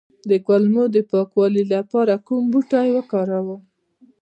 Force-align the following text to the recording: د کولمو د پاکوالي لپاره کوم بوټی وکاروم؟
د 0.29 0.31
کولمو 0.45 0.83
د 0.95 0.97
پاکوالي 1.11 1.63
لپاره 1.73 2.13
کوم 2.27 2.43
بوټی 2.51 2.87
وکاروم؟ 2.95 3.61